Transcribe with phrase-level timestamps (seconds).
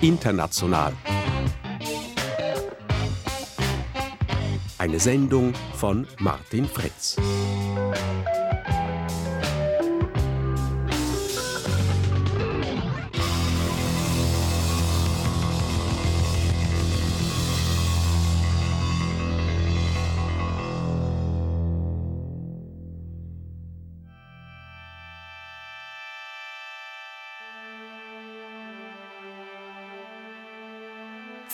[0.00, 0.92] International.
[4.78, 7.16] Eine Sendung von Martin Fritz.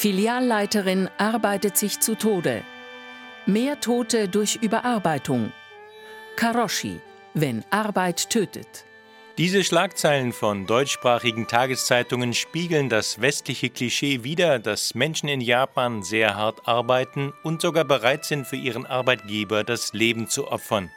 [0.05, 2.63] Filialleiterin arbeitet sich zu Tode.
[3.47, 5.51] Mehr Tote durch Überarbeitung.
[6.37, 7.01] Karoshi,
[7.33, 8.85] wenn Arbeit tötet.
[9.39, 16.37] Diese Schlagzeilen von deutschsprachigen Tageszeitungen spiegeln das westliche Klischee wider, dass Menschen in Japan sehr
[16.37, 20.91] hart arbeiten und sogar bereit sind, für ihren Arbeitgeber das Leben zu opfern.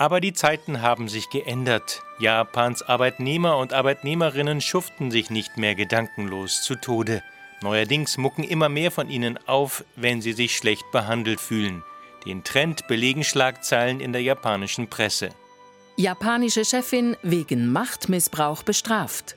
[0.00, 2.02] Aber die Zeiten haben sich geändert.
[2.18, 7.22] Japans Arbeitnehmer und Arbeitnehmerinnen schuften sich nicht mehr gedankenlos zu Tode.
[7.60, 11.84] Neuerdings mucken immer mehr von ihnen auf, wenn sie sich schlecht behandelt fühlen.
[12.24, 15.28] Den Trend belegen Schlagzeilen in der japanischen Presse.
[15.96, 19.36] Japanische Chefin wegen Machtmissbrauch bestraft.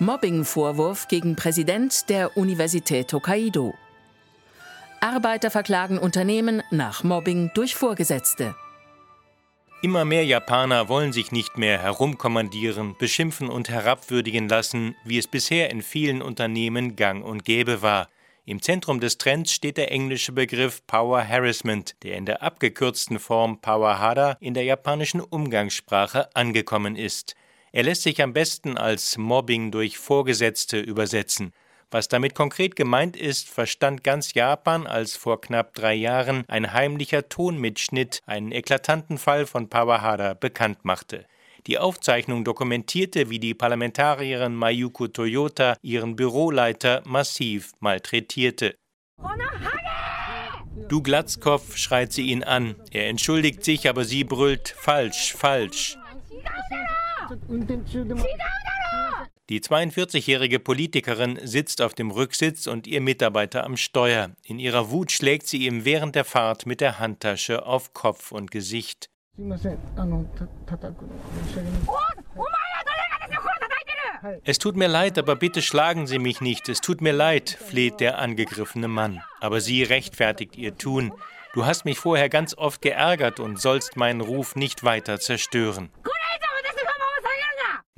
[0.00, 3.74] Mobbingvorwurf gegen Präsident der Universität Hokkaido.
[5.00, 8.56] Arbeiter verklagen Unternehmen nach Mobbing durch Vorgesetzte.
[9.80, 15.70] Immer mehr Japaner wollen sich nicht mehr herumkommandieren, beschimpfen und herabwürdigen lassen, wie es bisher
[15.70, 18.08] in vielen Unternehmen gang und gäbe war.
[18.44, 23.60] Im Zentrum des Trends steht der englische Begriff Power Harassment, der in der abgekürzten Form
[23.60, 27.36] Power Hada in der japanischen Umgangssprache angekommen ist.
[27.70, 31.52] Er lässt sich am besten als Mobbing durch Vorgesetzte übersetzen.
[31.90, 37.30] Was damit konkret gemeint ist, verstand ganz Japan, als vor knapp drei Jahren ein heimlicher
[37.30, 41.24] Tonmitschnitt einen eklatanten Fall von Pawahara bekannt machte.
[41.66, 48.74] Die Aufzeichnung dokumentierte, wie die Parlamentarierin Mayuko Toyota ihren Büroleiter massiv malträtierte.
[50.88, 52.76] Du Glatzkopf, schreit sie ihn an.
[52.90, 55.98] Er entschuldigt sich, aber sie brüllt falsch, falsch.
[59.48, 64.32] Die 42-jährige Politikerin sitzt auf dem Rücksitz und ihr Mitarbeiter am Steuer.
[64.44, 68.50] In ihrer Wut schlägt sie ihm während der Fahrt mit der Handtasche auf Kopf und
[68.50, 69.08] Gesicht.
[74.44, 76.68] Es tut mir leid, aber bitte schlagen Sie mich nicht.
[76.68, 79.22] Es tut mir leid, fleht der angegriffene Mann.
[79.40, 81.14] Aber sie rechtfertigt ihr Tun.
[81.54, 85.90] Du hast mich vorher ganz oft geärgert und sollst meinen Ruf nicht weiter zerstören.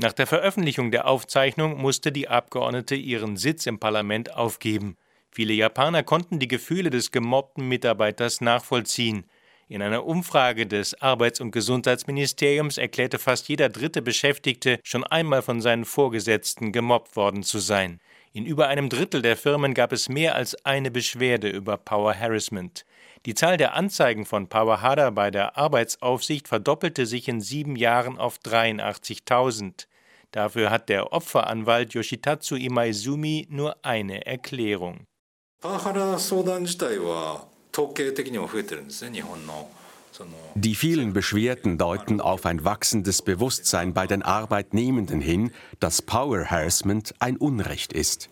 [0.03, 4.97] Nach der Veröffentlichung der Aufzeichnung musste die Abgeordnete ihren Sitz im Parlament aufgeben.
[5.31, 9.25] Viele Japaner konnten die Gefühle des gemobbten Mitarbeiters nachvollziehen.
[9.69, 15.61] In einer Umfrage des Arbeits- und Gesundheitsministeriums erklärte fast jeder dritte Beschäftigte, schon einmal von
[15.61, 18.01] seinen Vorgesetzten gemobbt worden zu sein.
[18.33, 22.87] In über einem Drittel der Firmen gab es mehr als eine Beschwerde über Power Harassment.
[23.27, 28.39] Die Zahl der Anzeigen von Pawahada bei der Arbeitsaufsicht verdoppelte sich in sieben Jahren auf
[28.39, 29.90] 83.000.
[30.33, 35.07] Dafür hat der Opferanwalt Yoshitatsu Imaizumi nur eine Erklärung.
[40.55, 47.15] Die vielen Beschwerden deuten auf ein wachsendes Bewusstsein bei den Arbeitnehmenden hin, dass Power Harassment
[47.21, 48.29] ein Unrecht ist.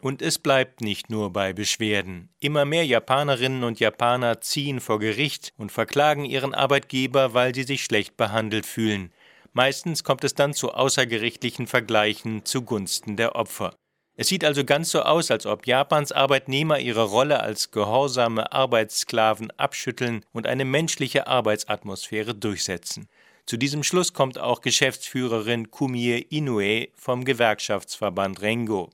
[0.00, 2.28] Und es bleibt nicht nur bei Beschwerden.
[2.40, 7.84] Immer mehr Japanerinnen und Japaner ziehen vor Gericht und verklagen ihren Arbeitgeber, weil sie sich
[7.84, 9.12] schlecht behandelt fühlen.
[9.52, 13.74] Meistens kommt es dann zu außergerichtlichen Vergleichen zugunsten der Opfer.
[14.14, 19.50] Es sieht also ganz so aus, als ob Japans Arbeitnehmer ihre Rolle als gehorsame Arbeitssklaven
[19.52, 23.08] abschütteln und eine menschliche Arbeitsatmosphäre durchsetzen.
[23.46, 28.90] Zu diesem Schluss kommt auch Geschäftsführerin Kumie Inoue vom Gewerkschaftsverband Rengo.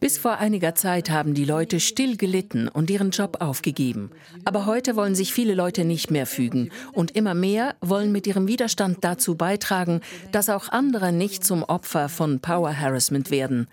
[0.00, 4.10] Bis vor einiger Zeit haben die Leute still gelitten und ihren Job aufgegeben.
[4.44, 8.48] Aber heute wollen sich viele Leute nicht mehr fügen und immer mehr wollen mit ihrem
[8.48, 13.66] Widerstand dazu beitragen, dass auch andere nicht zum Opfer von Power Harassment werden.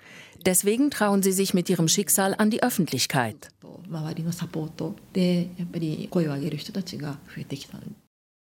[0.46, 3.50] Deswegen trauen sie sich mit ihrem Schicksal an die Öffentlichkeit.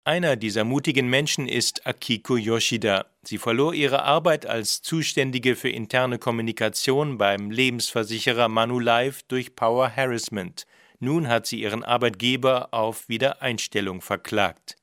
[0.06, 3.06] Einer dieser mutigen Menschen ist Akiko Yoshida.
[3.24, 10.64] Sie verlor ihre Arbeit als Zuständige für interne Kommunikation beim Lebensversicherer Manulife durch Power Harassment.
[11.00, 14.76] Nun hat sie ihren Arbeitgeber auf Wiedereinstellung verklagt.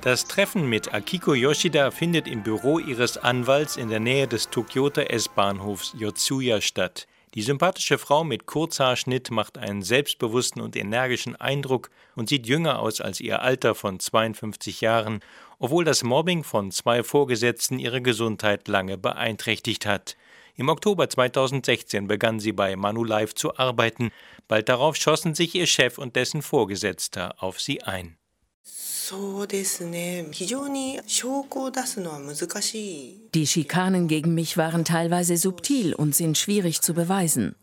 [0.00, 5.10] Das Treffen mit Akiko Yoshida findet im Büro ihres Anwalts in der Nähe des Tokyoter
[5.10, 7.06] S-Bahnhofs Yotsuya statt.
[7.34, 13.00] Die sympathische Frau mit Kurzhaarschnitt macht einen selbstbewussten und energischen Eindruck und sieht jünger aus
[13.00, 15.20] als ihr Alter von 52 Jahren,
[15.60, 20.16] obwohl das Mobbing von zwei Vorgesetzten ihre Gesundheit lange beeinträchtigt hat.
[20.56, 24.10] Im Oktober 2016 begann sie bei Manulife zu arbeiten.
[24.48, 28.16] Bald darauf schossen sich ihr Chef und dessen Vorgesetzter auf sie ein.
[33.34, 37.56] Die Schikanen gegen mich waren teilweise subtil und sind schwierig zu beweisen.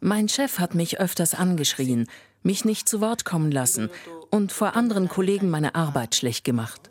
[0.00, 2.08] Mein Chef hat mich öfters angeschrien,
[2.42, 3.90] mich nicht zu Wort kommen lassen
[4.30, 6.90] und vor anderen Kollegen meine Arbeit schlecht gemacht.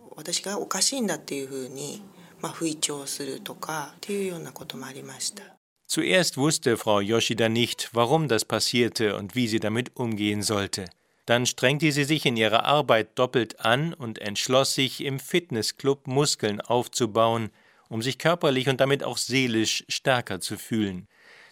[5.85, 10.85] Zuerst wusste Frau Yoshida nicht, warum das passierte und wie sie damit umgehen sollte.
[11.26, 16.60] Dann strengte sie sich in ihrer Arbeit doppelt an und entschloss sich, im Fitnessclub Muskeln
[16.60, 17.50] aufzubauen,
[17.88, 21.06] um sich körperlich und damit auch seelisch stärker zu fühlen.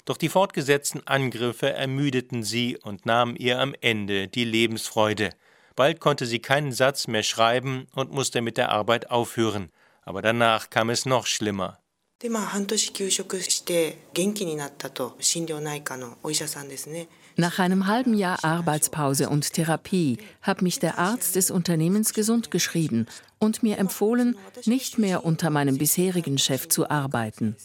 [0.05, 5.31] Doch die fortgesetzten Angriffe ermüdeten sie und nahmen ihr am Ende die Lebensfreude.
[5.77, 9.71] Bald konnte sie keinen Satz mehr schreiben und musste mit der Arbeit aufhören.
[10.03, 11.81] Aber danach kam es noch schlimmer.
[12.21, 22.50] でまあ半年休職して元気になったと心療内科のお医者さんですね nach einem halben Jahr Arbeitspause und Therapie hat mich der Arzt des Unternehmens gesund
[22.52, 23.08] geschrieben
[23.40, 27.56] und mir empfohlen, nicht mehr unter meinem bisherigen Chef zu arbeiten.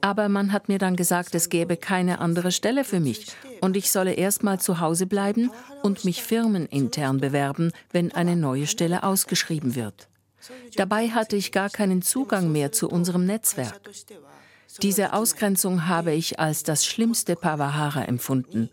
[0.00, 3.26] Aber man hat mir dann gesagt, es gäbe keine andere Stelle für mich
[3.60, 5.50] und ich solle erst mal zu Hause bleiben
[5.82, 10.08] und mich firmenintern bewerben, wenn eine neue Stelle ausgeschrieben wird.
[10.74, 13.80] Dabei hatte ich gar keinen Zugang mehr zu unserem Netzwerk.
[14.80, 18.70] Diese Ausgrenzung habe ich als das schlimmste Pavahara empfunden.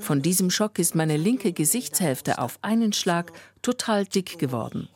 [0.00, 3.32] Von diesem Schock ist meine linke Gesichtshälfte auf einen Schlag
[3.62, 4.88] total dick geworden.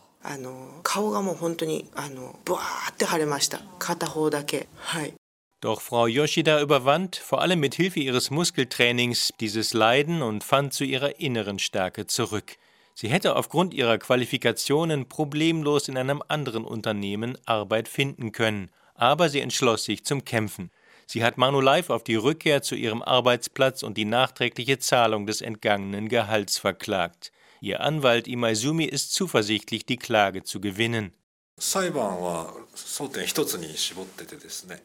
[5.61, 10.85] Doch Frau Yoshida überwand, vor allem mit Hilfe ihres Muskeltrainings, dieses Leiden und fand zu
[10.85, 12.56] ihrer inneren Stärke zurück.
[12.94, 19.41] Sie hätte aufgrund ihrer Qualifikationen problemlos in einem anderen Unternehmen Arbeit finden können, aber sie
[19.41, 20.70] entschloss sich zum Kämpfen.
[21.10, 26.10] Sie hat Manulife auf die Rückkehr zu ihrem Arbeitsplatz und die nachträgliche Zahlung des entgangenen
[26.10, 27.32] Gehalts verklagt.
[27.62, 31.14] Ihr Anwalt Imaizumi ist zuversichtlich, die Klage zu gewinnen.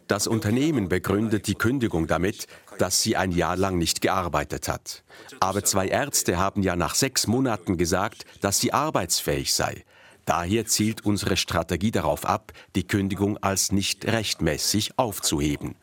[0.08, 2.48] Das Unternehmen begründet die Kündigung damit,
[2.80, 5.04] dass sie ein Jahr lang nicht gearbeitet hat.
[5.42, 9.84] Aber zwei Ärzte haben ja nach sechs Monaten gesagt, dass sie arbeitsfähig sei.
[10.26, 15.76] Daher zielt unsere Strategie darauf ab, die Kündigung als nicht rechtmäßig aufzuheben.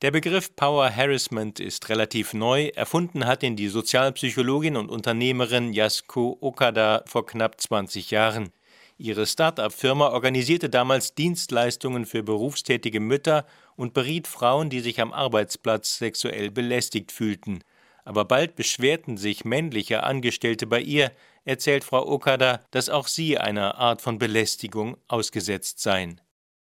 [0.00, 2.68] Der Begriff Power Harassment ist relativ neu.
[2.68, 8.50] Erfunden hat ihn die Sozialpsychologin und Unternehmerin Yasuko Okada vor knapp 20 Jahren.
[8.96, 13.44] Ihre Start-up-Firma organisierte damals Dienstleistungen für berufstätige Mütter
[13.76, 17.62] und beriet Frauen, die sich am Arbeitsplatz sexuell belästigt fühlten.
[18.04, 21.12] Aber bald beschwerten sich männliche Angestellte bei ihr,
[21.44, 26.20] erzählt Frau Okada, dass auch sie einer Art von Belästigung ausgesetzt seien.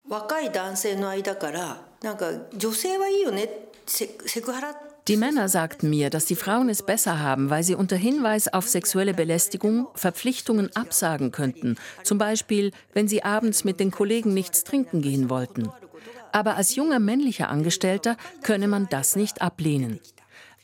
[0.08, 3.48] 若い男性の間からなんか女性はいいよね
[3.86, 4.74] セクハラ
[5.06, 8.68] Die Männer sagten mir, dass die Frauen es besser haben, weil sie unter Hinweis auf
[8.68, 15.00] sexuelle Belästigung Verpflichtungen absagen könnten, zum Beispiel wenn sie abends mit den Kollegen nichts trinken
[15.00, 15.70] gehen wollten.
[16.32, 20.00] Aber als junger männlicher Angestellter könne man das nicht ablehnen.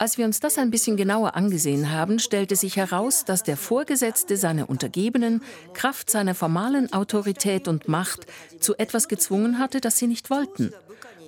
[0.01, 4.35] Als wir uns das ein bisschen genauer angesehen haben, stellte sich heraus, dass der Vorgesetzte
[4.35, 5.43] seine Untergebenen
[5.75, 8.25] Kraft seiner formalen Autorität und Macht
[8.59, 10.73] zu etwas gezwungen hatte, das sie nicht wollten.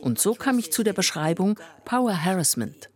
[0.01, 2.89] Und so kam ich zu der Beschreibung Power Harassment.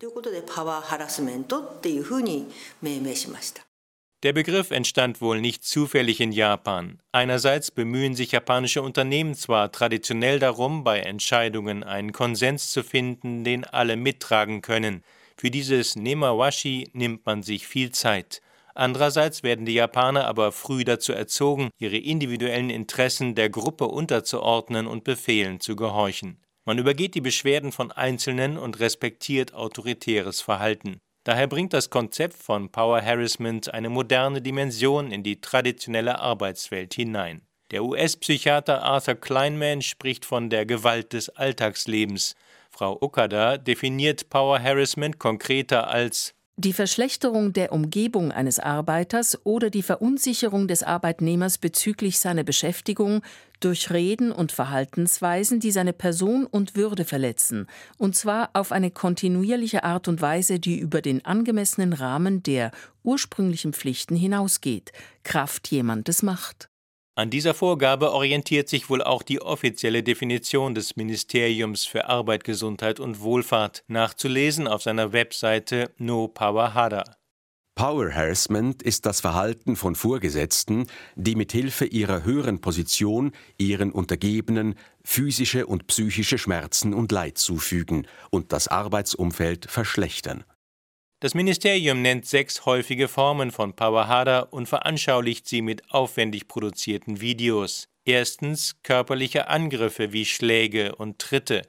[4.24, 7.00] Der Begriff entstand wohl nicht zufällig in Japan.
[7.12, 13.64] Einerseits bemühen sich japanische Unternehmen zwar traditionell darum, bei Entscheidungen einen Konsens zu finden, den
[13.64, 15.04] alle mittragen können.
[15.40, 18.42] Für dieses Nemawashi nimmt man sich viel Zeit.
[18.74, 25.04] Andererseits werden die Japaner aber früh dazu erzogen, ihre individuellen Interessen der Gruppe unterzuordnen und
[25.04, 26.42] Befehlen zu gehorchen.
[26.66, 31.00] Man übergeht die Beschwerden von Einzelnen und respektiert autoritäres Verhalten.
[31.24, 37.42] Daher bringt das Konzept von Power Harassment eine moderne Dimension in die traditionelle Arbeitswelt hinein.
[37.72, 42.36] Der US-Psychiater Arthur Kleinman spricht von der Gewalt des Alltagslebens,
[42.78, 49.84] Frau Okada definiert Power Harassment konkreter als die Verschlechterung der Umgebung eines Arbeiters oder die
[49.84, 53.22] Verunsicherung des Arbeitnehmers bezüglich seiner Beschäftigung
[53.60, 57.68] durch Reden und Verhaltensweisen, die seine Person und Würde verletzen,
[57.98, 62.72] und zwar auf eine kontinuierliche Art und Weise, die über den angemessenen Rahmen der
[63.04, 64.92] ursprünglichen Pflichten hinausgeht,
[65.24, 66.70] Kraft jemandes Macht.
[67.18, 73.00] An dieser Vorgabe orientiert sich wohl auch die offizielle Definition des Ministeriums für Arbeit, Gesundheit
[73.00, 77.18] und Wohlfahrt, nachzulesen auf seiner Webseite No Power Hada.
[77.74, 84.76] Power Harassment ist das Verhalten von Vorgesetzten, die mit Hilfe ihrer höheren Position ihren Untergebenen
[85.04, 90.44] physische und psychische Schmerzen und Leid zufügen und das Arbeitsumfeld verschlechtern.
[91.20, 97.88] Das Ministerium nennt sechs häufige Formen von Pawahada und veranschaulicht sie mit aufwendig produzierten Videos.
[98.06, 101.64] Erstens körperliche Angriffe wie Schläge und Tritte.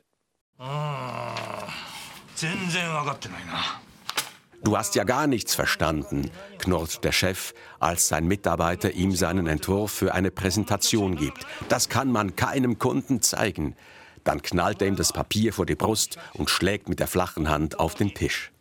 [4.63, 9.93] Du hast ja gar nichts verstanden, knurrt der Chef, als sein Mitarbeiter ihm seinen Entwurf
[9.93, 11.47] für eine Präsentation gibt.
[11.71, 13.77] Das kann man keinem Kunden zeigen.
[14.25, 17.81] Dann knallt er ihm das Papier vor die Brust und schlägt mit der flachen Hand
[17.81, 18.53] auf den Tisch.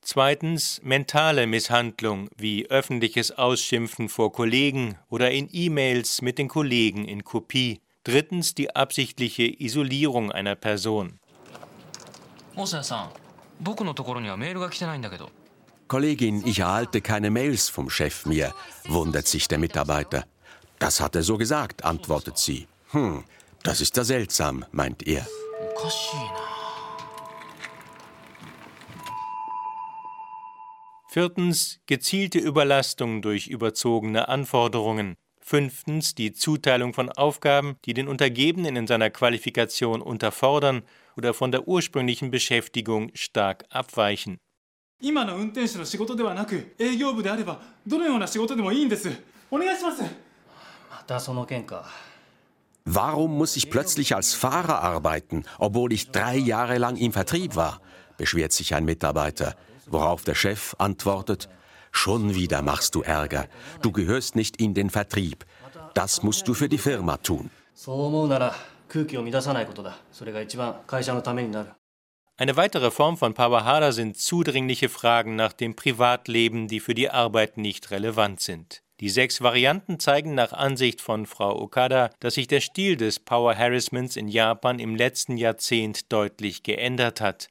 [0.00, 7.22] Zweitens mentale Misshandlung wie öffentliches Ausschimpfen vor Kollegen oder in E-Mails mit den Kollegen in
[7.22, 7.80] Kopie.
[8.02, 11.20] Drittens die absichtliche Isolierung einer Person.
[15.86, 18.52] Kollegin, ich erhalte keine Mails vom Chef mehr,
[18.88, 20.26] wundert sich der Mitarbeiter.
[20.80, 22.66] Das hat er so gesagt, antwortet sie.
[22.90, 23.22] Hm,
[23.62, 25.24] das ist ja seltsam, meint er.
[31.08, 35.16] Viertens gezielte Überlastung durch überzogene Anforderungen.
[35.40, 40.82] Fünftens die Zuteilung von Aufgaben, die den Untergebenen in seiner Qualifikation unterfordern
[41.16, 44.38] oder von der ursprünglichen Beschäftigung stark abweichen.
[52.88, 57.80] Warum muss ich plötzlich als Fahrer arbeiten, obwohl ich drei Jahre lang im Vertrieb war?
[58.16, 61.48] beschwert sich ein Mitarbeiter, worauf der Chef antwortet,
[61.90, 63.48] Schon wieder machst du Ärger.
[63.80, 65.46] Du gehörst nicht in den Vertrieb.
[65.94, 67.50] Das musst du für die Firma tun.
[72.36, 77.56] Eine weitere Form von Pawahara sind zudringliche Fragen nach dem Privatleben, die für die Arbeit
[77.56, 78.82] nicht relevant sind.
[79.00, 83.54] Die sechs Varianten zeigen nach Ansicht von Frau Okada, dass sich der Stil des Power
[83.54, 87.48] Harassments in Japan im letzten Jahrzehnt deutlich geändert hat.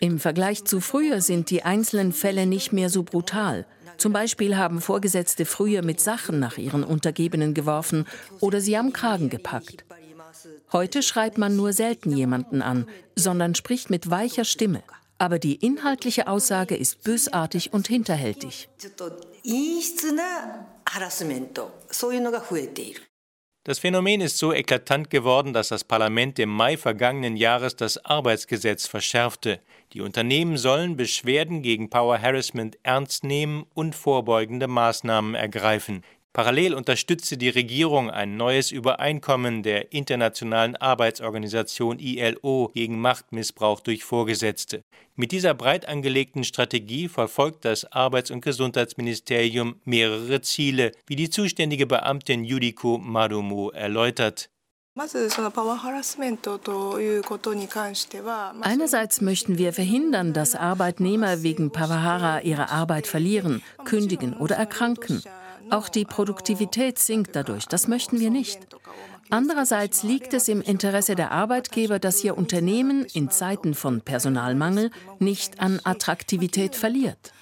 [0.00, 3.66] Im Vergleich zu früher sind die einzelnen Fälle nicht mehr so brutal.
[3.96, 8.06] Zum Beispiel haben Vorgesetzte früher mit Sachen nach ihren Untergebenen geworfen
[8.40, 9.84] oder sie am Kragen gepackt.
[10.72, 14.82] Heute schreibt man nur selten jemanden an, sondern spricht mit weicher Stimme.
[15.18, 18.68] Aber die inhaltliche Aussage ist bösartig und hinterhältig.
[23.66, 28.86] Das Phänomen ist so eklatant geworden, dass das Parlament im Mai vergangenen Jahres das Arbeitsgesetz
[28.86, 29.60] verschärfte.
[29.94, 36.02] Die Unternehmen sollen Beschwerden gegen Power Harassment ernst nehmen und vorbeugende Maßnahmen ergreifen.
[36.34, 44.82] Parallel unterstützte die Regierung ein neues Übereinkommen der Internationalen Arbeitsorganisation ILO gegen Machtmissbrauch durch Vorgesetzte.
[45.14, 51.86] Mit dieser breit angelegten Strategie verfolgt das Arbeits- und Gesundheitsministerium mehrere Ziele, wie die zuständige
[51.86, 54.50] Beamtin Yuriko Marumo erläutert.
[58.60, 65.22] Einerseits möchten wir verhindern, dass Arbeitnehmer wegen Pavahara ihre Arbeit verlieren, kündigen oder erkranken.
[65.70, 67.66] Auch die Produktivität sinkt dadurch.
[67.66, 68.60] Das möchten wir nicht.
[69.30, 75.60] Andererseits liegt es im Interesse der Arbeitgeber, dass ihr Unternehmen in Zeiten von Personalmangel nicht
[75.60, 77.32] an Attraktivität verliert.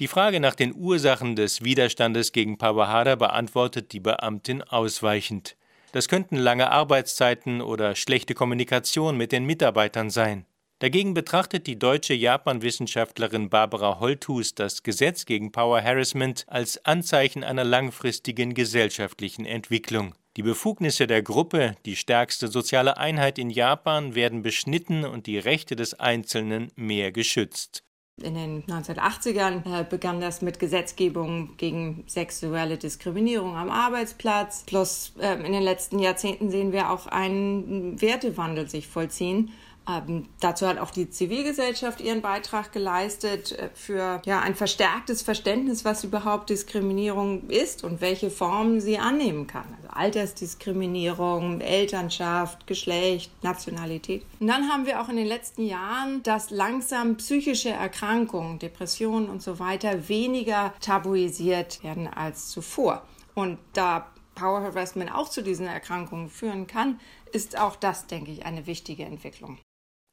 [0.00, 5.56] Die Frage nach den Ursachen des Widerstandes gegen Pawahada beantwortet die Beamtin ausweichend.
[5.92, 10.46] Das könnten lange Arbeitszeiten oder schlechte Kommunikation mit den Mitarbeitern sein.
[10.80, 17.64] Dagegen betrachtet die deutsche Japan-Wissenschaftlerin Barbara Holthus das Gesetz gegen Power Harassment als Anzeichen einer
[17.64, 20.14] langfristigen gesellschaftlichen Entwicklung.
[20.36, 25.76] Die Befugnisse der Gruppe, die stärkste soziale Einheit in Japan, werden beschnitten und die Rechte
[25.76, 27.84] des Einzelnen mehr geschützt.
[28.22, 34.64] In den 1980ern äh, begann das mit Gesetzgebung gegen sexuelle Diskriminierung am Arbeitsplatz.
[34.66, 39.50] Plus ähm, in den letzten Jahrzehnten sehen wir auch einen Wertewandel sich vollziehen.
[39.86, 45.84] Ähm, dazu hat auch die Zivilgesellschaft ihren Beitrag geleistet äh, für ja, ein verstärktes Verständnis,
[45.84, 49.66] was überhaupt Diskriminierung ist und welche Formen sie annehmen kann.
[49.76, 54.24] Also Altersdiskriminierung, Elternschaft, Geschlecht, Nationalität.
[54.40, 59.42] Und dann haben wir auch in den letzten Jahren, dass langsam psychische Erkrankungen, Depressionen und
[59.42, 63.02] so weiter weniger tabuisiert werden als zuvor.
[63.34, 66.98] Und da Power Harassment auch zu diesen Erkrankungen führen kann,
[67.32, 69.58] ist auch das, denke ich, eine wichtige Entwicklung.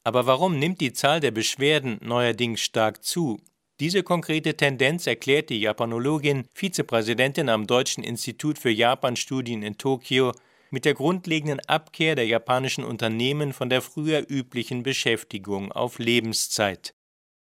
[0.03, 3.39] Aber warum nimmt die Zahl der Beschwerden neuerdings stark zu?
[3.79, 10.33] Diese konkrete Tendenz erklärt die Japanologin, Vizepräsidentin am Deutschen Institut für Japanstudien in Tokio,
[10.69, 16.93] mit der grundlegenden Abkehr der japanischen Unternehmen von der früher üblichen Beschäftigung auf Lebenszeit.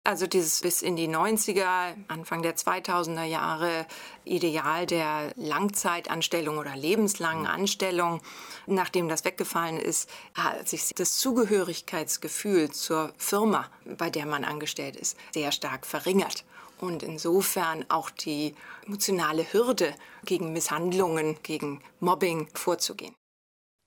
[0.04, 3.86] Also dieses bis in die 90er, Anfang der 2000er Jahre
[4.24, 8.20] Ideal der Langzeitanstellung oder lebenslangen Anstellung,
[8.66, 15.16] nachdem das weggefallen ist, hat sich das Zugehörigkeitsgefühl zur Firma, bei der man angestellt ist,
[15.32, 16.44] sehr stark verringert.
[16.80, 19.94] Und insofern auch die emotionale Hürde,
[20.24, 23.14] gegen Misshandlungen, gegen Mobbing vorzugehen.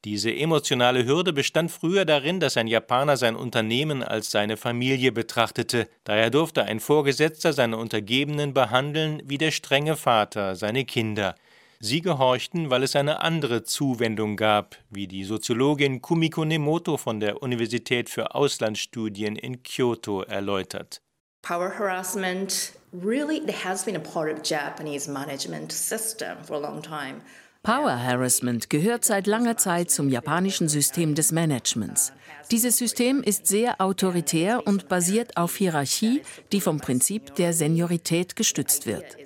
[0.05, 5.89] Diese emotionale Hürde bestand früher darin, dass ein Japaner sein Unternehmen als seine Familie betrachtete.
[6.03, 11.33] Daher durfte ein Vorgesetzter seine Untergebenen behandeln wie der strenge Vater seine Kinder.
[11.79, 17.41] Sie gehorchten, weil es eine andere Zuwendung gab, wie die Soziologin Kumiko Nemoto von der
[17.41, 21.01] Universität für Auslandsstudien in Kyoto erläutert.
[21.41, 27.21] Power harassment really has been a part of Japanese management system for a long time.
[27.65, 32.13] Power Harassment gehört seit langer Zeit zum japanischen System des Managements.
[32.51, 38.85] Dieses System ist sehr autoritär und basiert auf Hierarchie, die vom Prinzip der Seniorität gestützt
[38.85, 39.17] wird.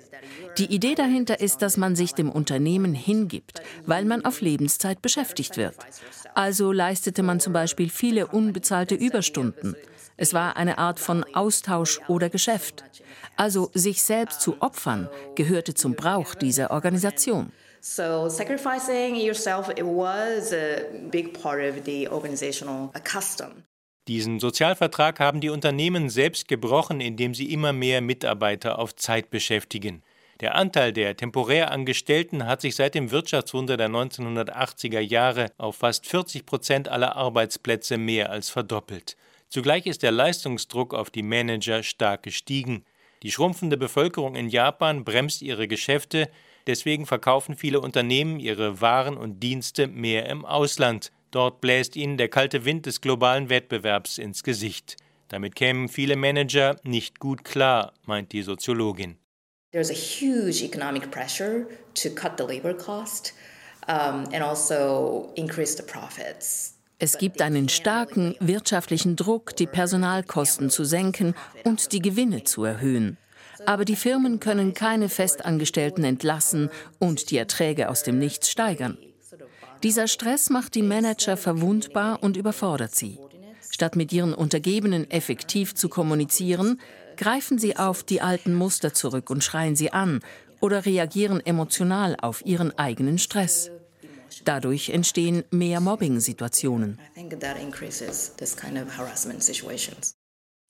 [0.56, 5.58] Die Idee dahinter ist, dass man sich dem Unternehmen hingibt, weil man auf Lebenszeit beschäftigt
[5.58, 5.76] wird.
[6.34, 9.76] Also leistete man zum Beispiel viele unbezahlte Überstunden.
[10.16, 12.84] Es war eine Art von Austausch oder Geschäft.
[13.36, 17.52] Also sich selbst zu opfern gehörte zum Brauch dieser Organisation.
[17.80, 23.64] So sacrificing yourself it was a big part of the organizational custom.
[24.06, 30.02] Diesen Sozialvertrag haben die Unternehmen selbst gebrochen, indem sie immer mehr Mitarbeiter auf Zeit beschäftigen.
[30.40, 36.46] Der Anteil der Temporärangestellten hat sich seit dem Wirtschaftswunder der 1980er Jahre auf fast 40
[36.46, 39.16] Prozent aller Arbeitsplätze mehr als verdoppelt.
[39.48, 42.84] Zugleich ist der Leistungsdruck auf die Manager stark gestiegen.
[43.22, 46.30] Die schrumpfende Bevölkerung in Japan bremst ihre Geschäfte,
[46.70, 51.10] Deswegen verkaufen viele Unternehmen ihre Waren und Dienste mehr im Ausland.
[51.32, 54.96] Dort bläst ihnen der kalte Wind des globalen Wettbewerbs ins Gesicht.
[55.26, 59.16] Damit kämen viele Manager nicht gut klar, meint die Soziologin.
[59.72, 63.34] There's a huge economic pressure to cut the labor cost
[63.88, 66.76] um, and also increase the profits.
[67.00, 73.16] Es gibt einen starken wirtschaftlichen Druck, die Personalkosten zu senken und die Gewinne zu erhöhen.
[73.66, 78.98] Aber die Firmen können keine Festangestellten entlassen und die Erträge aus dem Nichts steigern.
[79.82, 83.18] Dieser Stress macht die Manager verwundbar und überfordert sie.
[83.70, 86.80] Statt mit ihren Untergebenen effektiv zu kommunizieren,
[87.16, 90.20] greifen sie auf die alten Muster zurück und schreien sie an
[90.60, 93.70] oder reagieren emotional auf ihren eigenen Stress.
[94.44, 96.98] Dadurch entstehen mehr Mobbing-Situationen.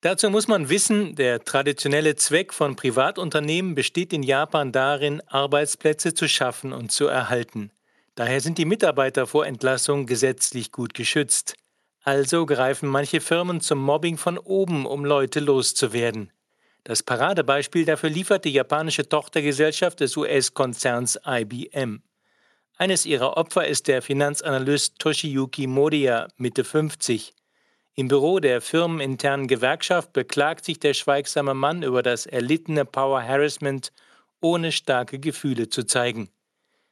[0.02, 6.26] Dazu muss man wissen, der traditionelle Zweck von Privatunternehmen besteht in Japan darin, Arbeitsplätze zu
[6.26, 7.70] schaffen und zu erhalten.
[8.14, 11.54] Daher sind die Mitarbeiter vor Entlassung gesetzlich gut geschützt.
[12.02, 16.32] Also greifen manche Firmen zum Mobbing von oben, um Leute loszuwerden.
[16.84, 22.02] Das Paradebeispiel dafür liefert die japanische Tochtergesellschaft des US-Konzerns IBM.
[22.78, 27.34] Eines ihrer Opfer ist der Finanzanalyst Toshiyuki Moriya, Mitte 50.
[27.94, 33.92] Im Büro der firmeninternen Gewerkschaft beklagt sich der schweigsame Mann über das erlittene Power Harassment,
[34.40, 36.30] ohne starke Gefühle zu zeigen.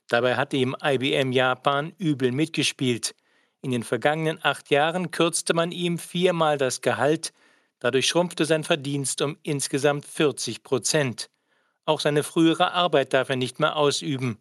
[0.09, 3.15] Dabei hatte ihm IBM Japan übel mitgespielt.
[3.61, 7.33] In den vergangenen acht Jahren kürzte man ihm viermal das Gehalt,
[7.79, 11.31] dadurch schrumpfte sein Verdienst um insgesamt 40 Prozent.
[11.85, 14.39] Auch seine frühere Arbeit darf er nicht mehr ausüben.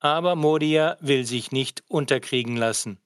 [0.00, 2.98] Aber Modia will sich nicht unterkriegen lassen.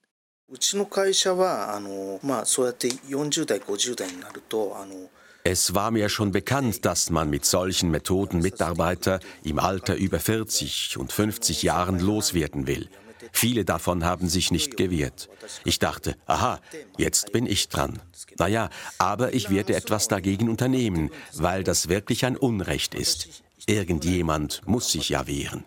[0.52, 5.08] うちの会社はあの、まあ、そうやって40代、50代になるとあの
[5.42, 10.98] Es war mir schon bekannt, dass man mit solchen Methoden Mitarbeiter im Alter über 40
[10.98, 12.90] und 50 Jahren loswerden will.
[13.32, 15.30] Viele davon haben sich nicht gewehrt.
[15.64, 16.60] Ich dachte, aha,
[16.98, 18.02] jetzt bin ich dran.
[18.38, 23.42] Naja, aber ich werde etwas dagegen unternehmen, weil das wirklich ein Unrecht ist.
[23.66, 25.64] Irgendjemand muss sich ja wehren.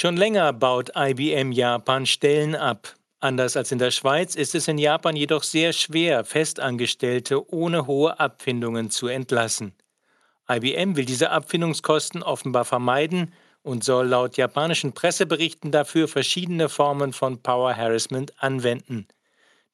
[0.00, 2.94] Schon länger baut IBM Japan Stellen ab.
[3.18, 8.20] Anders als in der Schweiz ist es in Japan jedoch sehr schwer, Festangestellte ohne hohe
[8.20, 9.74] Abfindungen zu entlassen.
[10.48, 17.42] IBM will diese Abfindungskosten offenbar vermeiden und soll laut japanischen Presseberichten dafür verschiedene Formen von
[17.42, 19.08] Power Harassment anwenden.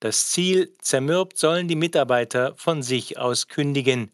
[0.01, 4.11] Das Ziel, zermürbt sollen die Mitarbeiter von sich aus kündigen.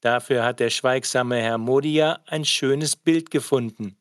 [0.00, 3.99] Dafür hat der schweigsame Herr Modia ein schönes Bild gefunden.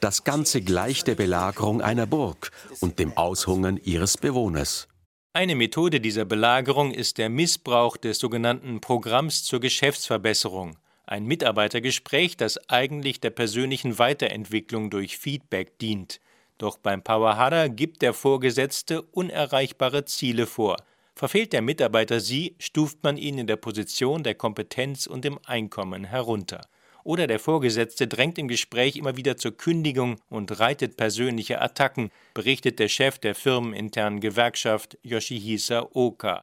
[0.00, 4.88] Das Ganze gleicht der Belagerung einer Burg und dem Aushungern ihres Bewohners.
[5.32, 12.58] Eine Methode dieser Belagerung ist der Missbrauch des sogenannten Programms zur Geschäftsverbesserung, ein Mitarbeitergespräch, das
[12.68, 16.20] eigentlich der persönlichen Weiterentwicklung durch Feedback dient.
[16.58, 20.76] Doch beim Powerhada gibt der Vorgesetzte unerreichbare Ziele vor.
[21.14, 26.04] Verfehlt der Mitarbeiter sie, stuft man ihn in der Position der Kompetenz und im Einkommen
[26.04, 26.60] herunter.
[27.04, 32.78] Oder der Vorgesetzte drängt im Gespräch immer wieder zur Kündigung und reitet persönliche Attacken, berichtet
[32.78, 36.42] der Chef der firmeninternen Gewerkschaft Yoshihisa Oka.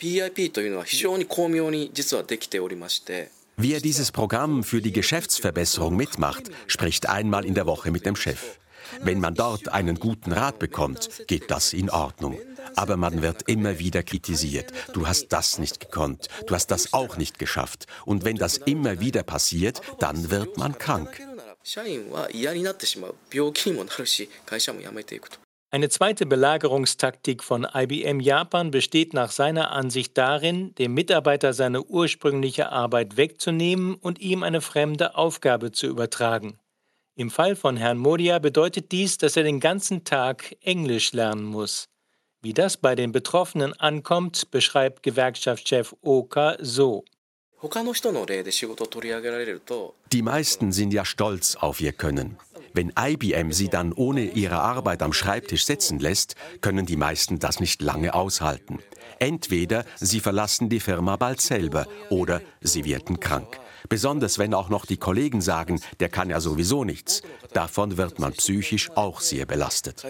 [0.00, 0.18] Wie
[3.72, 8.58] er dieses Programm für die Geschäftsverbesserung mitmacht, spricht einmal in der Woche mit dem Chef.
[9.00, 12.38] Wenn man dort einen guten Rat bekommt, geht das in Ordnung.
[12.76, 14.72] Aber man wird immer wieder kritisiert.
[14.92, 17.86] Du hast das nicht gekonnt, du hast das auch nicht geschafft.
[18.04, 21.20] Und wenn das immer wieder passiert, dann wird man krank.
[25.70, 32.72] Eine zweite Belagerungstaktik von IBM Japan besteht nach seiner Ansicht darin, dem Mitarbeiter seine ursprüngliche
[32.72, 36.58] Arbeit wegzunehmen und ihm eine fremde Aufgabe zu übertragen.
[37.18, 41.88] Im Fall von Herrn Modia bedeutet dies, dass er den ganzen Tag Englisch lernen muss.
[42.42, 47.04] Wie das bei den Betroffenen ankommt, beschreibt Gewerkschaftschef Oka so.
[50.12, 52.36] Die meisten sind ja stolz auf ihr Können.
[52.72, 57.58] Wenn IBM sie dann ohne ihre Arbeit am Schreibtisch sitzen lässt, können die meisten das
[57.58, 58.78] nicht lange aushalten.
[59.18, 63.58] Entweder sie verlassen die Firma bald selber oder sie werden krank.
[63.88, 67.22] Besonders wenn auch noch die Kollegen sagen, der kann ja sowieso nichts.
[67.52, 70.04] Davon wird man psychisch auch sehr belastet.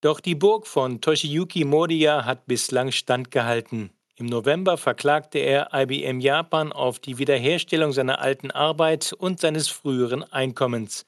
[0.00, 3.90] Doch die Burg von Toshiyuki Moriya hat bislang standgehalten.
[4.16, 10.22] Im November verklagte er IBM Japan auf die Wiederherstellung seiner alten Arbeit und seines früheren
[10.22, 11.04] Einkommens.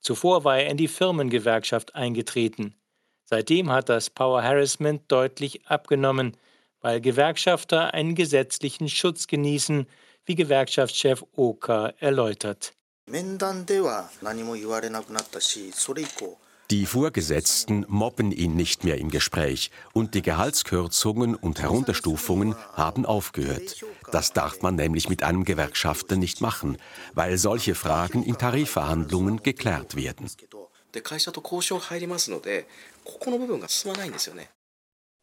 [0.00, 2.74] Zuvor war er in die Firmengewerkschaft eingetreten.
[3.24, 6.36] Seitdem hat das Power Harassment deutlich abgenommen
[6.80, 9.86] weil Gewerkschafter einen gesetzlichen Schutz genießen,
[10.24, 12.74] wie Gewerkschaftschef Oka erläutert.
[16.70, 23.82] Die Vorgesetzten mobben ihn nicht mehr im Gespräch und die Gehaltskürzungen und Herunterstufungen haben aufgehört.
[24.12, 26.76] Das darf man nämlich mit einem Gewerkschafter nicht machen,
[27.14, 30.30] weil solche Fragen in Tarifverhandlungen geklärt werden.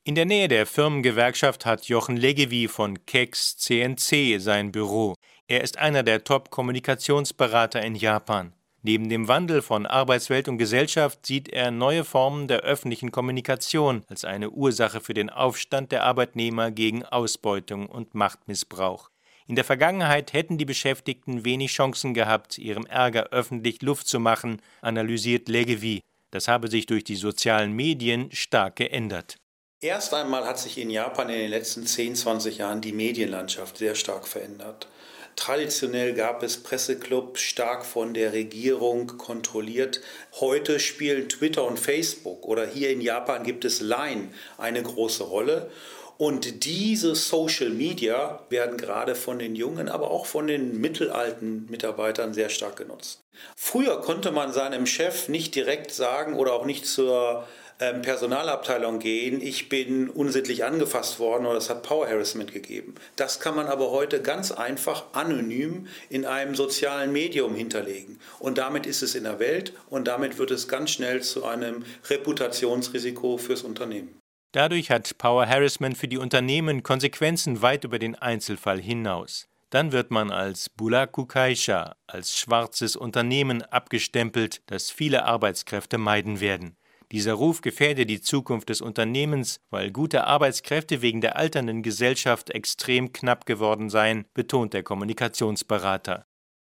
[0.08, 5.16] In der Nähe der Firmengewerkschaft hat Jochen Legevi von Kex CNC sein Büro.
[5.48, 8.54] Er ist einer der Top-Kommunikationsberater in Japan.
[8.84, 14.26] Neben dem Wandel von Arbeitswelt und Gesellschaft sieht er neue Formen der öffentlichen Kommunikation als
[14.26, 19.10] eine Ursache für den Aufstand der Arbeitnehmer gegen Ausbeutung und Machtmissbrauch.
[19.48, 24.62] In der Vergangenheit hätten die Beschäftigten wenig Chancen gehabt, ihrem Ärger öffentlich Luft zu machen,
[24.84, 26.02] analysiert Legevi.
[26.30, 29.38] Das habe sich durch die sozialen Medien stark geändert.
[29.82, 33.96] Erst einmal hat sich in Japan in den letzten 10, 20 Jahren die Medienlandschaft sehr
[33.96, 34.88] stark verändert.
[35.36, 40.00] Traditionell gab es Presseclubs stark von der Regierung kontrolliert.
[40.40, 45.70] Heute spielen Twitter und Facebook oder hier in Japan gibt es Line eine große Rolle.
[46.18, 52.34] Und diese Social Media werden gerade von den jungen, aber auch von den mittelalten Mitarbeitern
[52.34, 53.26] sehr stark genutzt.
[53.58, 57.46] Früher konnte man seinem Chef nicht direkt sagen oder auch nicht zur
[57.80, 62.96] ähm, Personalabteilung gehen, ich bin unsittlich angefasst worden oder es hat Power Harassment gegeben.
[63.16, 68.20] Das kann man aber heute ganz einfach anonym in einem sozialen Medium hinterlegen.
[68.40, 71.84] Und damit ist es in der Welt und damit wird es ganz schnell zu einem
[72.10, 74.20] Reputationsrisiko fürs Unternehmen.
[74.54, 79.48] Dadurch hat Power Harassment für die Unternehmen Konsequenzen weit über den Einzelfall hinaus.
[79.70, 86.78] Dann wird man als Bulaku Kaisha, als schwarzes Unternehmen abgestempelt, das viele Arbeitskräfte meiden werden.
[87.16, 93.14] Dieser Ruf gefährde die Zukunft des Unternehmens, weil gute Arbeitskräfte wegen der alternden Gesellschaft extrem
[93.14, 96.26] knapp geworden seien, betont der Kommunikationsberater.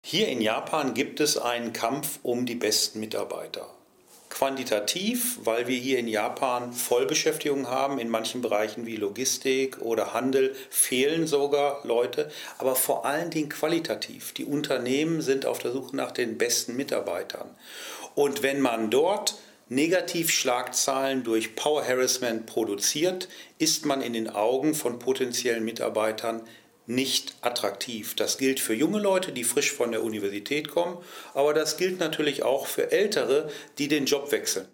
[0.05, 3.67] Hier in Japan gibt es einen Kampf um die besten Mitarbeiter.
[4.29, 10.55] Quantitativ, weil wir hier in Japan Vollbeschäftigung haben, in manchen Bereichen wie Logistik oder Handel
[10.69, 14.35] fehlen sogar Leute, aber vor allen Dingen qualitativ.
[14.35, 17.49] Die Unternehmen sind auf der Suche nach den besten Mitarbeitern.
[18.15, 19.37] Und wenn man dort
[19.69, 26.43] Negativschlagzahlen durch Power Harassment produziert, ist man in den Augen von potenziellen Mitarbeitern
[26.87, 28.15] nicht attraktiv.
[28.15, 30.99] Das gilt für junge Leute, die frisch von der Universität kommen,
[31.35, 34.69] aber das gilt natürlich auch für ältere, die den Job wechseln.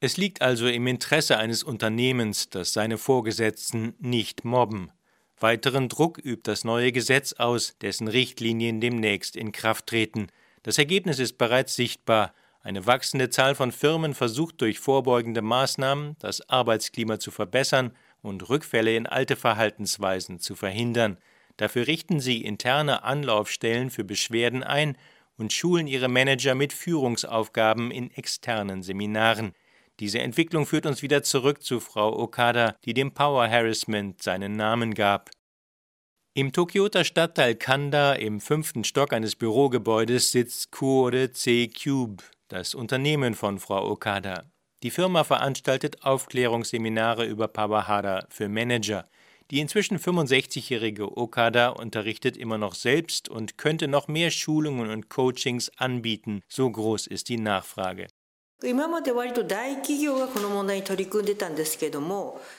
[0.00, 4.90] Es liegt also im Interesse eines Unternehmens, dass seine Vorgesetzten nicht mobben.
[5.38, 10.28] Weiteren Druck übt das neue Gesetz aus, dessen Richtlinien demnächst in Kraft treten.
[10.62, 12.34] Das Ergebnis ist bereits sichtbar.
[12.62, 18.94] Eine wachsende Zahl von Firmen versucht durch vorbeugende Maßnahmen, das Arbeitsklima zu verbessern und Rückfälle
[18.94, 21.16] in alte Verhaltensweisen zu verhindern.
[21.56, 24.98] Dafür richten sie interne Anlaufstellen für Beschwerden ein
[25.38, 29.52] und schulen ihre Manager mit Führungsaufgaben in externen Seminaren.
[29.98, 34.94] Diese Entwicklung führt uns wieder zurück zu Frau Okada, die dem Power Harassment seinen Namen
[34.94, 35.30] gab.
[36.34, 43.34] Im Tokioter Stadtteil Kanda im fünften Stock eines Bürogebäudes sitzt Kuore C Cube, das Unternehmen
[43.34, 44.44] von Frau Okada.
[44.82, 49.08] Die Firma veranstaltet Aufklärungsseminare über Pawahara für Manager.
[49.50, 55.70] Die inzwischen 65-jährige Okada unterrichtet immer noch selbst und könnte noch mehr Schulungen und Coachings
[55.76, 58.06] anbieten, so groß ist die Nachfrage.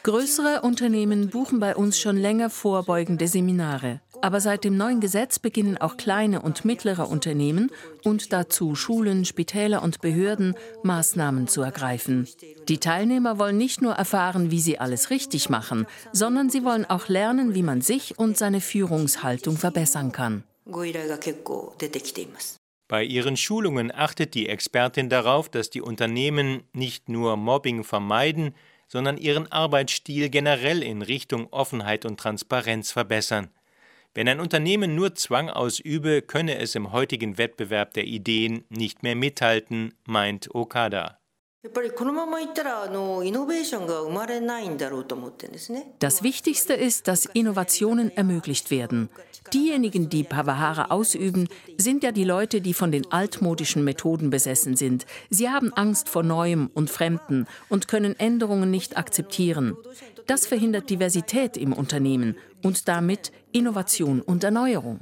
[0.01, 4.01] Größere Unternehmen buchen bei uns schon länger vorbeugende Seminare.
[4.23, 7.71] Aber seit dem neuen Gesetz beginnen auch kleine und mittlere Unternehmen
[8.03, 12.27] und dazu Schulen, Spitäler und Behörden Maßnahmen zu ergreifen.
[12.67, 17.09] Die Teilnehmer wollen nicht nur erfahren, wie sie alles richtig machen, sondern sie wollen auch
[17.09, 20.43] lernen, wie man sich und seine Führungshaltung verbessern kann.
[22.91, 28.53] Bei ihren Schulungen achtet die Expertin darauf, dass die Unternehmen nicht nur Mobbing vermeiden,
[28.89, 33.49] sondern ihren Arbeitsstil generell in Richtung Offenheit und Transparenz verbessern.
[34.13, 39.15] Wenn ein Unternehmen nur Zwang ausübe, könne es im heutigen Wettbewerb der Ideen nicht mehr
[39.15, 41.17] mithalten, meint Okada.
[45.99, 49.09] Das Wichtigste ist, dass Innovationen ermöglicht werden.
[49.53, 55.05] Diejenigen, die Pavahara ausüben, sind ja die Leute, die von den altmodischen Methoden besessen sind.
[55.29, 59.75] Sie haben Angst vor Neuem und Fremden und können Änderungen nicht akzeptieren.
[60.27, 65.01] Das verhindert Diversität im Unternehmen und damit Innovation und Erneuerung.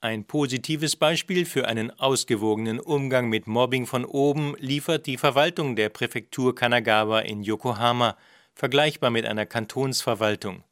[0.00, 5.90] Ein positives Beispiel für einen ausgewogenen Umgang mit Mobbing von oben liefert die Verwaltung der
[5.90, 8.16] Präfektur Kanagawa in Yokohama,
[8.54, 10.64] vergleichbar mit einer Kantonsverwaltung.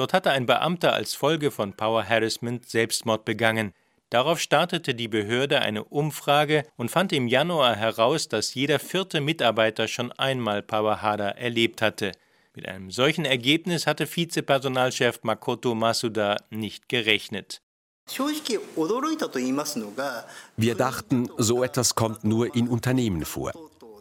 [0.00, 3.74] Dort hatte ein Beamter als Folge von Power Harassment Selbstmord begangen.
[4.08, 9.88] Darauf startete die Behörde eine Umfrage und fand im Januar heraus, dass jeder vierte Mitarbeiter
[9.88, 12.12] schon einmal Power Hada erlebt hatte.
[12.54, 17.60] Mit einem solchen Ergebnis hatte Vizepersonalchef Makoto Masuda nicht gerechnet.
[20.56, 23.52] Wir dachten, so etwas kommt nur in Unternehmen vor.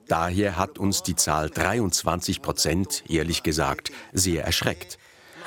[0.08, 4.98] Daher hat uns die Zahl 23 Prozent, ehrlich gesagt, sehr erschreckt.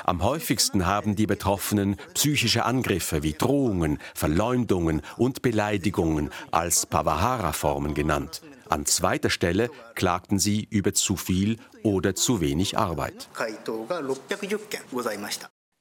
[0.05, 8.41] Am häufigsten haben die Betroffenen psychische Angriffe wie Drohungen, Verleumdungen und Beleidigungen als Pavahara-Formen genannt.
[8.67, 13.29] An zweiter Stelle klagten sie über zu viel oder zu wenig Arbeit.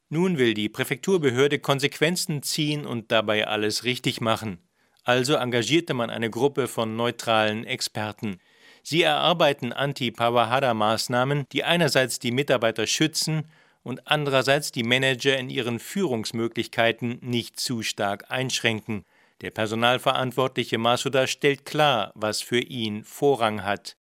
[0.09, 4.59] Nun will die Präfekturbehörde Konsequenzen ziehen und dabei alles richtig machen.
[5.03, 8.39] Also engagierte man eine Gruppe von neutralen Experten.
[8.85, 13.49] Sie erarbeiten Anti-Pawahada-Maßnahmen, die einerseits die Mitarbeiter schützen
[13.83, 19.05] und andererseits die Manager in ihren Führungsmöglichkeiten nicht zu stark einschränken.
[19.41, 23.97] Der Personalverantwortliche Masuda stellt klar, was für ihn Vorrang hat.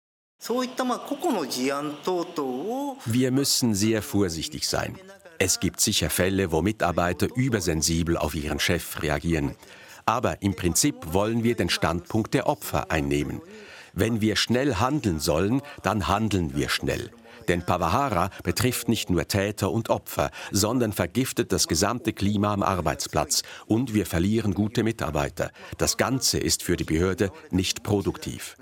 [3.06, 4.98] Wir müssen sehr vorsichtig sein.
[5.38, 9.56] Es gibt sicher Fälle, wo Mitarbeiter übersensibel auf ihren Chef reagieren.
[10.04, 13.40] Aber im Prinzip wollen wir den Standpunkt der Opfer einnehmen.
[13.92, 17.10] Wenn wir schnell handeln sollen, dann handeln wir schnell.
[17.50, 23.42] Denn Pavahara betrifft nicht nur Täter und Opfer, sondern vergiftet das gesamte Klima am Arbeitsplatz
[23.66, 25.50] und wir verlieren gute Mitarbeiter.
[25.76, 28.56] Das Ganze ist für die Behörde nicht produktiv.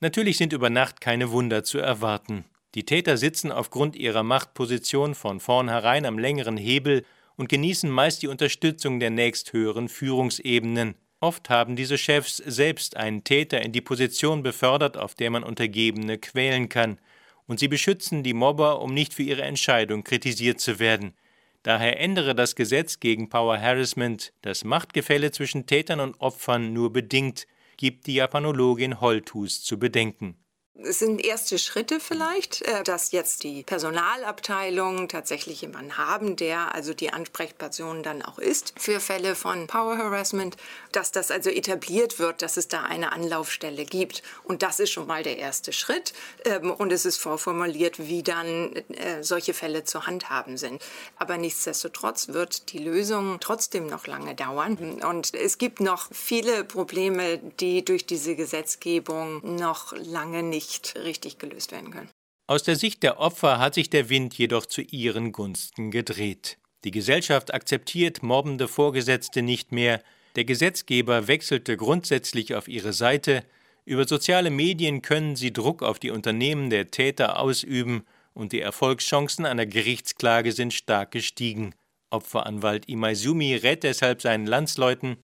[0.00, 2.44] Natürlich sind über Nacht keine Wunder zu erwarten.
[2.74, 7.04] Die Täter sitzen aufgrund ihrer Machtposition von vornherein am längeren Hebel
[7.36, 10.94] und genießen meist die Unterstützung der nächsthöheren Führungsebenen.
[11.24, 16.18] Oft haben diese Chefs selbst einen Täter in die Position befördert, auf der man Untergebene
[16.18, 16.98] quälen kann,
[17.46, 21.14] und sie beschützen die Mobber, um nicht für ihre Entscheidung kritisiert zu werden.
[21.62, 27.46] Daher ändere das Gesetz gegen Power Harassment das Machtgefälle zwischen Tätern und Opfern nur bedingt,
[27.78, 30.36] gibt die Japanologin Holthus zu bedenken.
[30.82, 36.94] Es sind erste Schritte vielleicht, äh, dass jetzt die Personalabteilung tatsächlich jemanden haben, der also
[36.94, 40.56] die Ansprechperson dann auch ist für Fälle von Power Harassment,
[40.90, 44.24] dass das also etabliert wird, dass es da eine Anlaufstelle gibt.
[44.42, 46.12] Und das ist schon mal der erste Schritt.
[46.44, 50.82] Ähm, und es ist vorformuliert, wie dann äh, solche Fälle zu handhaben sind.
[51.16, 55.00] Aber nichtsdestotrotz wird die Lösung trotzdem noch lange dauern.
[55.08, 61.38] Und es gibt noch viele Probleme, die durch diese Gesetzgebung noch lange nicht nicht richtig
[61.38, 62.10] gelöst werden können.
[62.46, 66.58] Aus der Sicht der Opfer hat sich der Wind jedoch zu ihren Gunsten gedreht.
[66.84, 70.02] Die Gesellschaft akzeptiert mobbende Vorgesetzte nicht mehr,
[70.36, 73.44] der Gesetzgeber wechselte grundsätzlich auf ihre Seite,
[73.86, 79.46] über soziale Medien können sie Druck auf die Unternehmen der Täter ausüben und die Erfolgschancen
[79.46, 81.74] einer Gerichtsklage sind stark gestiegen.
[82.10, 85.18] Opferanwalt Imaizumi rät deshalb seinen Landsleuten,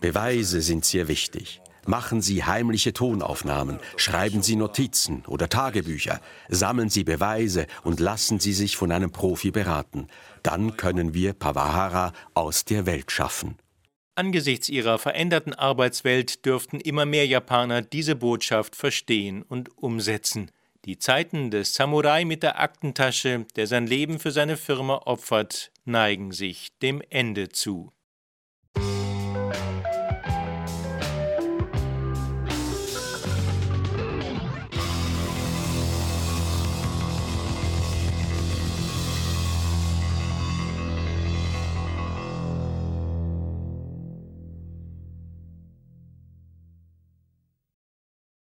[0.00, 1.60] Beweise sind sehr wichtig.
[1.86, 8.52] Machen Sie heimliche Tonaufnahmen, schreiben Sie Notizen oder Tagebücher, sammeln Sie Beweise und lassen Sie
[8.52, 10.08] sich von einem Profi beraten.
[10.42, 13.56] Dann können wir Pavahara aus der Welt schaffen.
[14.16, 20.50] Angesichts ihrer veränderten Arbeitswelt dürften immer mehr Japaner diese Botschaft verstehen und umsetzen.
[20.86, 26.32] Die Zeiten des Samurai mit der Aktentasche, der sein Leben für seine Firma opfert, neigen
[26.32, 27.92] sich dem Ende zu.